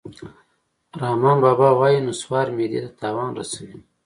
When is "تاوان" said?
3.01-3.29